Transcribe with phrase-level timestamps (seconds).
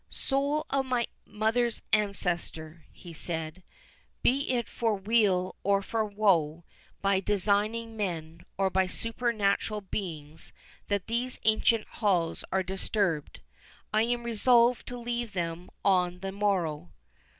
[0.09, 3.61] "Soul of my mother's ancestor," he said,
[4.23, 6.63] "be it for weal or for woe,
[7.03, 10.53] by designing men, or by supernatural beings,
[10.87, 13.41] that these ancient halls are disturbed,
[13.93, 16.93] I am resolved to leave them on the morrow."